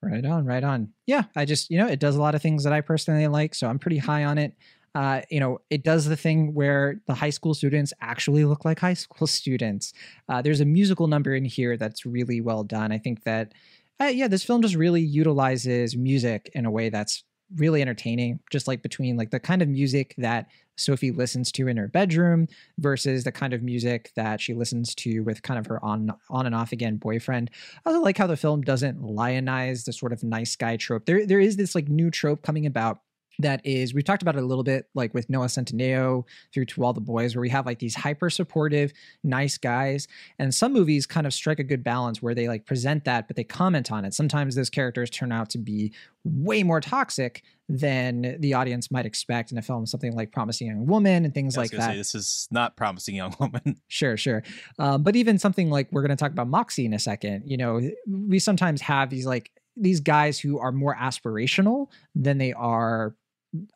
Right 0.02 0.25
on, 0.25 0.47
right 0.47 0.64
on. 0.64 0.92
Yeah, 1.07 1.25
I 1.37 1.45
just 1.45 1.71
you 1.71 1.78
know 1.78 1.87
it 1.87 2.00
does 2.00 2.16
a 2.16 2.21
lot 2.21 2.35
of 2.35 2.42
things 2.42 2.64
that 2.64 2.73
I 2.73 2.80
personally 2.80 3.26
like, 3.28 3.54
so 3.54 3.69
I'm 3.69 3.78
pretty 3.78 3.99
high 3.99 4.25
on 4.25 4.38
it. 4.38 4.54
Uh, 4.95 5.21
you 5.30 5.38
know, 5.38 5.61
it 5.71 5.85
does 5.85 6.07
the 6.07 6.16
thing 6.16 6.52
where 6.52 7.00
the 7.07 7.14
high 7.14 7.30
school 7.30 7.54
students 7.54 7.92
actually 8.00 8.45
look 8.45 8.64
like 8.64 8.80
high 8.80 8.95
school 9.07 9.26
students. 9.26 9.92
Uh, 10.28 10.42
there's 10.42 10.61
a 10.61 10.64
musical 10.64 11.07
number 11.07 11.35
in 11.35 11.45
here 11.45 11.76
that's 11.76 12.04
really 12.04 12.40
well 12.40 12.64
done. 12.64 12.90
I 12.90 12.99
think 12.99 13.23
that, 13.25 13.52
uh, 14.00 14.07
yeah, 14.07 14.26
this 14.26 14.42
film 14.42 14.62
just 14.62 14.75
really 14.75 15.00
utilizes 15.00 15.97
music 15.97 16.50
in 16.54 16.66
a 16.66 16.71
way 16.71 16.88
that's 16.88 17.23
really 17.57 17.83
entertaining, 17.83 18.40
just 18.50 18.69
like 18.69 18.83
between 18.83 19.16
like 19.16 19.30
the 19.30 19.40
kind 19.40 19.62
of 19.62 19.69
music 19.69 20.14
that 20.19 20.49
Sophie 20.76 21.11
listens 21.11 21.52
to 21.52 21.69
in 21.69 21.76
her 21.76 21.88
bedroom 21.88 22.49
versus 22.78 23.25
the 23.25 23.33
kind 23.33 23.52
of 23.52 23.62
music 23.62 24.12
that 24.16 24.40
she 24.40 24.54
listens 24.54 24.95
to 24.97 25.21
with 25.21 25.42
kind 25.42 25.59
of 25.59 25.66
her 25.66 25.85
on 25.85 26.11
on 26.30 26.47
and 26.47 26.54
off 26.54 26.73
again 26.73 26.97
boyfriend. 26.97 27.50
I 27.85 27.90
also 27.90 28.00
like 28.00 28.16
how 28.16 28.26
the 28.26 28.37
film 28.37 28.62
doesn't 28.62 29.02
lionize 29.02 29.85
the 29.85 29.92
sort 29.92 30.12
of 30.12 30.23
nice 30.23 30.57
guy 30.57 30.76
trope. 30.76 31.07
There 31.07 31.26
there 31.26 31.40
is 31.40 31.57
this 31.57 31.75
like 31.75 31.88
new 31.88 32.11
trope 32.11 32.42
coming 32.42 32.66
about 32.66 33.00
that 33.40 33.61
is 33.64 33.94
we've 33.94 34.04
talked 34.04 34.23
about 34.23 34.37
it 34.37 34.42
a 34.42 34.47
little 34.47 34.64
bit 34.64 34.88
like 34.94 35.12
with 35.14 35.28
noah 35.30 35.47
centineo 35.47 36.25
through 36.52 36.64
to 36.64 36.85
all 36.85 36.92
the 36.92 37.00
boys 37.00 37.35
where 37.35 37.42
we 37.42 37.49
have 37.49 37.66
like 37.66 37.78
these 37.78 37.94
hyper 37.94 38.30
supportive 38.30 38.92
nice 39.25 39.59
guys 39.59 40.06
and 40.38 40.54
some 40.54 40.73
movies 40.73 41.06
kind 41.06 41.26
of 41.26 41.35
strike 41.35 41.59
a 41.59 41.64
good 41.64 41.82
balance 41.82 42.23
where 42.23 42.35
they 42.35 42.49
like 42.49 42.66
present 42.66 43.04
that 43.04 43.26
but 43.30 43.37
they 43.37 43.44
comment 43.44 43.92
on 43.92 44.04
it. 44.04 44.12
Sometimes 44.12 44.56
those 44.56 44.70
characters 44.70 45.09
turn 45.09 45.30
out 45.30 45.50
to 45.50 45.59
be 45.59 45.92
way 46.25 46.64
more 46.64 46.80
toxic 46.80 47.44
than 47.68 48.37
the 48.40 48.54
audience 48.54 48.90
might 48.90 49.06
expect 49.06 49.52
in 49.52 49.59
a 49.59 49.62
film 49.62 49.87
something 49.87 50.16
like 50.16 50.32
promising 50.32 50.66
young 50.66 50.85
woman 50.85 51.25
and 51.25 51.32
things 51.32 51.56
like 51.56 51.70
that 51.70 51.92
say, 51.92 51.97
this 51.97 52.14
is 52.16 52.49
not 52.50 52.76
promising 52.76 53.14
young 53.14 53.35
woman. 53.38 53.76
Sure 53.88 54.16
sure. 54.16 54.42
Um, 54.78 55.02
but 55.02 55.14
even 55.14 55.38
something 55.38 55.70
like 55.70 55.88
we're 55.92 56.02
going 56.02 56.11
to 56.11 56.16
talk 56.16 56.32
about 56.32 56.49
moxie 56.49 56.85
in 56.85 56.92
a 56.92 56.99
second 56.99 57.44
you 57.47 57.56
know 57.56 57.80
we 58.09 58.38
sometimes 58.38 58.80
have 58.80 59.11
these 59.11 59.26
like 59.26 59.52
these 59.76 60.00
guys 60.00 60.38
who 60.38 60.59
are 60.59 60.73
more 60.73 60.97
aspirational 60.97 61.87
than 62.14 62.38
they 62.38 62.52
are 62.52 63.14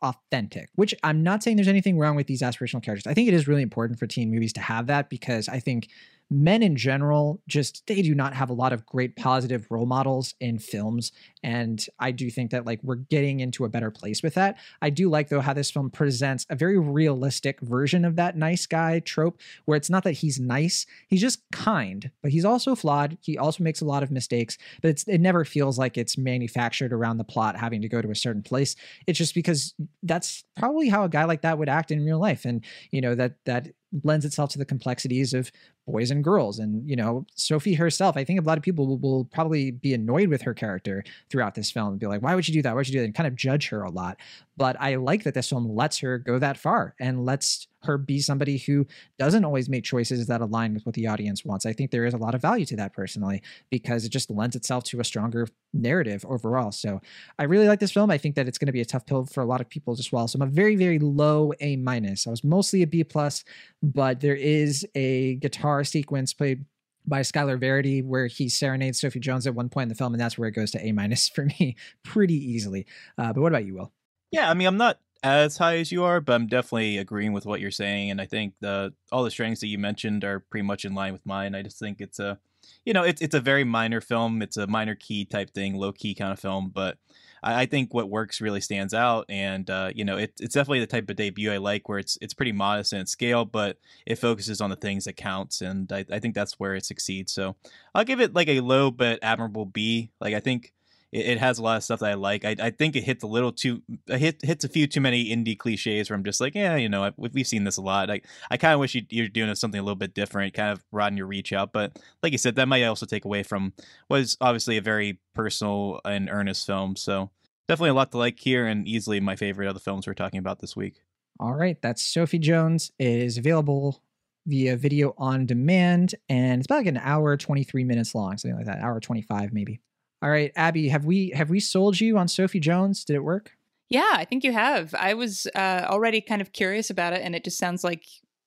authentic, 0.02 0.68
which 0.74 0.94
I'm 1.02 1.22
not 1.22 1.42
saying 1.42 1.56
there's 1.56 1.68
anything 1.68 1.98
wrong 1.98 2.16
with 2.16 2.26
these 2.26 2.42
aspirational 2.42 2.82
characters. 2.82 3.06
I 3.06 3.14
think 3.14 3.28
it 3.28 3.34
is 3.34 3.48
really 3.48 3.62
important 3.62 3.98
for 3.98 4.06
teen 4.06 4.30
movies 4.30 4.52
to 4.54 4.60
have 4.60 4.86
that 4.86 5.10
because 5.10 5.48
I 5.48 5.60
think 5.60 5.88
men 6.34 6.62
in 6.62 6.76
general 6.76 7.40
just 7.48 7.86
they 7.86 8.02
do 8.02 8.14
not 8.14 8.34
have 8.34 8.50
a 8.50 8.54
lot 8.54 8.72
of 8.72 8.84
great 8.86 9.16
positive 9.16 9.66
role 9.70 9.86
models 9.86 10.34
in 10.40 10.58
films 10.58 11.12
and 11.42 11.86
i 11.98 12.10
do 12.10 12.30
think 12.30 12.50
that 12.50 12.66
like 12.66 12.80
we're 12.82 12.96
getting 12.96 13.40
into 13.40 13.64
a 13.64 13.68
better 13.68 13.90
place 13.90 14.22
with 14.22 14.34
that. 14.34 14.56
I 14.82 14.90
do 14.90 15.08
like 15.08 15.28
though 15.28 15.40
how 15.40 15.52
this 15.52 15.70
film 15.70 15.90
presents 15.90 16.46
a 16.50 16.56
very 16.56 16.78
realistic 16.78 17.60
version 17.60 18.04
of 18.04 18.16
that 18.16 18.36
nice 18.36 18.66
guy 18.66 19.00
trope 19.00 19.40
where 19.64 19.76
it's 19.76 19.90
not 19.90 20.04
that 20.04 20.12
he's 20.12 20.38
nice 20.38 20.86
he's 21.08 21.20
just 21.20 21.42
kind 21.52 22.10
but 22.22 22.32
he's 22.32 22.44
also 22.44 22.74
flawed 22.74 23.18
he 23.20 23.38
also 23.38 23.62
makes 23.62 23.80
a 23.80 23.84
lot 23.84 24.02
of 24.02 24.10
mistakes 24.10 24.58
but 24.82 24.88
it's 24.88 25.04
it 25.04 25.20
never 25.20 25.44
feels 25.44 25.78
like 25.78 25.96
it's 25.96 26.18
manufactured 26.18 26.92
around 26.92 27.18
the 27.18 27.24
plot 27.24 27.56
having 27.56 27.82
to 27.82 27.88
go 27.88 28.02
to 28.02 28.10
a 28.10 28.16
certain 28.16 28.42
place. 28.42 28.76
It's 29.06 29.18
just 29.18 29.34
because 29.34 29.74
that's 30.02 30.44
probably 30.56 30.88
how 30.88 31.04
a 31.04 31.08
guy 31.08 31.24
like 31.24 31.42
that 31.42 31.58
would 31.58 31.68
act 31.68 31.90
in 31.90 32.04
real 32.04 32.18
life 32.18 32.44
and 32.44 32.64
you 32.90 33.00
know 33.00 33.14
that 33.14 33.36
that 33.44 33.68
lends 34.02 34.24
itself 34.24 34.50
to 34.50 34.58
the 34.58 34.64
complexities 34.64 35.34
of 35.34 35.52
boys 35.86 36.10
and 36.10 36.24
girls. 36.24 36.58
And, 36.58 36.88
you 36.88 36.96
know, 36.96 37.26
Sophie 37.34 37.74
herself, 37.74 38.16
I 38.16 38.24
think 38.24 38.40
a 38.40 38.42
lot 38.42 38.58
of 38.58 38.64
people 38.64 38.86
will, 38.86 38.98
will, 38.98 39.24
probably 39.26 39.70
be 39.70 39.94
annoyed 39.94 40.28
with 40.28 40.42
her 40.42 40.54
character 40.54 41.04
throughout 41.30 41.54
this 41.54 41.70
film 41.70 41.90
and 41.90 42.00
be 42.00 42.06
like, 42.06 42.22
why 42.22 42.34
would 42.34 42.48
you 42.48 42.54
do 42.54 42.62
that? 42.62 42.70
Why 42.70 42.76
would 42.76 42.88
you 42.88 42.94
do 42.94 43.00
that? 43.00 43.04
And 43.04 43.14
kind 43.14 43.26
of 43.26 43.36
judge 43.36 43.68
her 43.68 43.82
a 43.82 43.90
lot. 43.90 44.18
But 44.56 44.76
I 44.80 44.96
like 44.96 45.24
that 45.24 45.34
this 45.34 45.48
film 45.48 45.68
lets 45.68 45.98
her 45.98 46.18
go 46.18 46.38
that 46.38 46.56
far 46.56 46.94
and 46.98 47.24
lets 47.24 47.68
her 47.84 47.98
be 47.98 48.20
somebody 48.20 48.58
who 48.58 48.86
doesn't 49.18 49.44
always 49.44 49.68
make 49.68 49.84
choices 49.84 50.26
that 50.26 50.40
align 50.40 50.74
with 50.74 50.84
what 50.86 50.94
the 50.94 51.06
audience 51.06 51.44
wants. 51.44 51.66
I 51.66 51.72
think 51.72 51.90
there 51.90 52.04
is 52.04 52.14
a 52.14 52.18
lot 52.18 52.34
of 52.34 52.42
value 52.42 52.64
to 52.66 52.76
that 52.76 52.92
personally 52.92 53.42
because 53.70 54.04
it 54.04 54.10
just 54.10 54.30
lends 54.30 54.56
itself 54.56 54.84
to 54.84 55.00
a 55.00 55.04
stronger 55.04 55.46
narrative 55.72 56.24
overall. 56.28 56.72
So 56.72 57.00
I 57.38 57.44
really 57.44 57.68
like 57.68 57.80
this 57.80 57.92
film. 57.92 58.10
I 58.10 58.18
think 58.18 58.34
that 58.36 58.48
it's 58.48 58.58
going 58.58 58.66
to 58.66 58.72
be 58.72 58.80
a 58.80 58.86
tough 58.86 59.06
pill 59.06 59.26
for 59.26 59.40
a 59.40 59.46
lot 59.46 59.60
of 59.60 59.68
people 59.68 59.94
as 59.98 60.10
well. 60.10 60.28
So 60.28 60.36
I'm 60.36 60.48
a 60.48 60.50
very, 60.50 60.76
very 60.76 60.98
low 60.98 61.52
A 61.60 61.76
minus. 61.76 62.26
I 62.26 62.30
was 62.30 62.44
mostly 62.44 62.82
a 62.82 62.86
B 62.86 63.04
plus, 63.04 63.44
but 63.82 64.20
there 64.20 64.36
is 64.36 64.86
a 64.94 65.36
guitar 65.36 65.84
sequence 65.84 66.32
played 66.32 66.64
by 67.06 67.20
Skylar 67.20 67.58
Verity, 67.58 68.02
where 68.02 68.26
he 68.26 68.48
serenades 68.48 69.00
Sophie 69.00 69.20
Jones 69.20 69.46
at 69.46 69.54
one 69.54 69.68
point 69.68 69.84
in 69.84 69.88
the 69.90 69.94
film, 69.94 70.14
and 70.14 70.20
that's 70.20 70.38
where 70.38 70.48
it 70.48 70.52
goes 70.52 70.70
to 70.72 70.84
A 70.84 70.92
minus 70.92 71.28
for 71.34 71.44
me 71.44 71.76
pretty 72.02 72.34
easily. 72.34 72.86
Uh, 73.18 73.32
but 73.32 73.42
what 73.42 73.52
about 73.52 73.66
you, 73.66 73.74
Will? 73.74 73.92
Yeah, 74.30 74.50
I 74.50 74.54
mean, 74.54 74.66
I'm 74.66 74.76
not 74.76 74.98
as 75.24 75.56
high 75.56 75.78
as 75.78 75.90
you 75.90 76.04
are, 76.04 76.20
but 76.20 76.34
I'm 76.34 76.46
definitely 76.46 76.98
agreeing 76.98 77.32
with 77.32 77.46
what 77.46 77.60
you're 77.60 77.70
saying, 77.70 78.10
and 78.10 78.20
I 78.20 78.26
think 78.26 78.54
the 78.60 78.92
all 79.10 79.24
the 79.24 79.30
strengths 79.30 79.60
that 79.60 79.68
you 79.68 79.78
mentioned 79.78 80.22
are 80.22 80.40
pretty 80.40 80.66
much 80.66 80.84
in 80.84 80.94
line 80.94 81.12
with 81.12 81.24
mine. 81.24 81.54
I 81.54 81.62
just 81.62 81.78
think 81.78 82.00
it's 82.00 82.18
a, 82.18 82.38
you 82.84 82.92
know, 82.92 83.02
it's 83.02 83.22
it's 83.22 83.34
a 83.34 83.40
very 83.40 83.64
minor 83.64 84.00
film. 84.00 84.42
It's 84.42 84.56
a 84.56 84.66
minor 84.66 84.94
key 84.94 85.24
type 85.24 85.50
thing, 85.54 85.76
low 85.76 85.92
key 85.92 86.14
kind 86.14 86.32
of 86.32 86.38
film, 86.38 86.70
but 86.74 86.98
I, 87.42 87.62
I 87.62 87.66
think 87.66 87.94
what 87.94 88.10
works 88.10 88.42
really 88.42 88.60
stands 88.60 88.92
out, 88.92 89.24
and 89.30 89.68
uh, 89.70 89.90
you 89.94 90.04
know, 90.04 90.18
it, 90.18 90.34
it's 90.40 90.54
definitely 90.54 90.80
the 90.80 90.86
type 90.86 91.08
of 91.08 91.16
debut 91.16 91.50
I 91.50 91.56
like, 91.56 91.88
where 91.88 91.98
it's 91.98 92.18
it's 92.20 92.34
pretty 92.34 92.52
modest 92.52 92.92
in 92.92 93.00
its 93.00 93.12
scale, 93.12 93.46
but 93.46 93.78
it 94.06 94.16
focuses 94.16 94.60
on 94.60 94.68
the 94.68 94.76
things 94.76 95.04
that 95.04 95.16
counts, 95.16 95.62
and 95.62 95.90
I, 95.90 96.04
I 96.12 96.18
think 96.18 96.34
that's 96.34 96.60
where 96.60 96.74
it 96.74 96.84
succeeds. 96.84 97.32
So 97.32 97.56
I'll 97.94 98.04
give 98.04 98.20
it 98.20 98.34
like 98.34 98.48
a 98.48 98.60
low 98.60 98.90
but 98.90 99.20
admirable 99.22 99.64
B. 99.64 100.10
Like 100.20 100.34
I 100.34 100.40
think 100.40 100.73
it, 101.14 101.26
it, 101.26 101.38
has 101.38 101.58
a 101.58 101.62
lot 101.62 101.76
of 101.76 101.84
stuff 101.84 102.00
that 102.00 102.10
I 102.10 102.14
like. 102.14 102.44
I, 102.44 102.56
I 102.60 102.70
think 102.70 102.96
it 102.96 103.04
hits 103.04 103.22
a 103.22 103.28
little 103.28 103.52
too 103.52 103.82
hit 104.08 104.42
hits 104.42 104.64
a 104.64 104.68
few 104.68 104.88
too 104.88 105.00
many 105.00 105.26
indie 105.26 105.56
cliches 105.56 106.10
where 106.10 106.16
I'm 106.16 106.24
just 106.24 106.40
like, 106.40 106.56
yeah, 106.56 106.74
you 106.74 106.88
know, 106.88 107.10
we've 107.16 107.46
seen 107.46 107.62
this 107.62 107.76
a 107.76 107.82
lot. 107.82 108.08
Like 108.08 108.26
I 108.50 108.56
kind 108.56 108.74
of 108.74 108.80
wish 108.80 108.96
you, 108.96 109.24
are 109.24 109.28
doing 109.28 109.54
something 109.54 109.78
a 109.78 109.82
little 109.82 109.94
bit 109.94 110.12
different, 110.12 110.54
kind 110.54 110.72
of 110.72 110.84
broaden 110.90 111.16
your 111.16 111.28
reach 111.28 111.52
out. 111.52 111.72
But 111.72 111.98
like 112.22 112.32
you 112.32 112.38
said, 112.38 112.56
that 112.56 112.66
might 112.66 112.84
also 112.84 113.06
take 113.06 113.24
away 113.24 113.44
from 113.44 113.72
what 114.08 114.20
is 114.20 114.36
obviously 114.40 114.76
a 114.76 114.82
very 114.82 115.20
personal 115.34 116.00
and 116.04 116.28
earnest 116.28 116.66
film. 116.66 116.96
So 116.96 117.30
definitely 117.68 117.90
a 117.90 117.94
lot 117.94 118.10
to 118.10 118.18
like 118.18 118.40
here, 118.40 118.66
and 118.66 118.86
easily 118.88 119.20
my 119.20 119.36
favorite 119.36 119.68
of 119.68 119.74
the 119.74 119.80
films 119.80 120.08
we're 120.08 120.14
talking 120.14 120.40
about 120.40 120.58
this 120.58 120.74
week. 120.74 120.96
All 121.38 121.54
right, 121.54 121.80
that's 121.80 122.04
Sophie 122.04 122.38
Jones. 122.40 122.90
It 122.98 123.06
is 123.06 123.38
available 123.38 124.02
via 124.46 124.76
video 124.76 125.14
on 125.16 125.46
demand, 125.46 126.16
and 126.28 126.60
it's 126.60 126.66
about 126.66 126.78
like 126.78 126.86
an 126.86 126.98
hour, 126.98 127.36
23 127.36 127.84
minutes 127.84 128.16
long, 128.16 128.36
something 128.36 128.56
like 128.56 128.66
that, 128.66 128.80
hour 128.80 128.98
25 128.98 129.52
maybe. 129.52 129.80
All 130.24 130.30
right, 130.30 130.50
Abby, 130.56 130.88
have 130.88 131.04
we 131.04 131.32
have 131.34 131.50
we 131.50 131.60
sold 131.60 132.00
you 132.00 132.16
on 132.16 132.28
Sophie 132.28 132.58
Jones? 132.58 133.04
Did 133.04 133.14
it 133.14 133.22
work? 133.22 133.58
Yeah, 133.90 134.12
I 134.14 134.24
think 134.24 134.42
you 134.42 134.54
have. 134.54 134.94
I 134.94 135.12
was 135.12 135.46
uh, 135.54 135.84
already 135.84 136.22
kind 136.22 136.40
of 136.40 136.50
curious 136.54 136.88
about 136.88 137.12
it, 137.12 137.20
and 137.22 137.36
it 137.36 137.44
just 137.44 137.58
sounds 137.58 137.84
like 137.84 138.06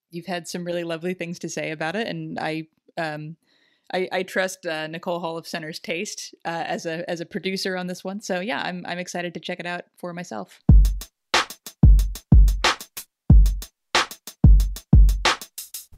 you've 0.09 0.25
had 0.25 0.47
some 0.47 0.65
really 0.65 0.83
lovely 0.83 1.13
things 1.13 1.37
to 1.37 1.49
say 1.49 1.69
about 1.69 1.95
it, 1.95 2.07
and 2.07 2.39
I. 2.39 2.67
Um, 2.97 3.37
I, 3.93 4.09
I 4.11 4.23
trust 4.23 4.65
uh, 4.65 4.87
Nicole 4.87 5.21
Holofcener's 5.21 5.79
taste 5.79 6.35
uh, 6.43 6.63
as 6.65 6.85
a 6.85 7.09
as 7.09 7.21
a 7.21 7.25
producer 7.25 7.77
on 7.77 7.87
this 7.87 8.03
one, 8.03 8.19
so 8.19 8.41
yeah, 8.41 8.61
I'm 8.61 8.83
I'm 8.85 8.97
excited 8.97 9.33
to 9.35 9.39
check 9.39 9.61
it 9.61 9.65
out 9.65 9.83
for 9.95 10.11
myself. 10.13 10.59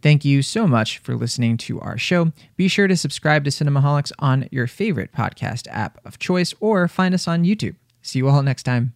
Thank 0.02 0.24
you 0.24 0.42
so 0.42 0.66
much 0.66 1.00
for 1.00 1.16
listening 1.16 1.58
to 1.58 1.80
our 1.82 1.98
show. 1.98 2.32
Be 2.56 2.68
sure 2.68 2.88
to 2.88 2.96
subscribe 2.96 3.44
to 3.44 3.50
Cinemaholics 3.50 4.12
on 4.20 4.48
your 4.52 4.68
favorite 4.68 5.12
podcast 5.12 5.68
app 5.70 6.00
of 6.06 6.20
choice 6.20 6.54
or 6.60 6.88
find 6.88 7.14
us 7.14 7.28
on 7.28 7.44
YouTube. 7.44 7.76
See 8.02 8.20
you 8.20 8.30
all 8.30 8.42
next 8.42 8.64
time. 8.64 8.94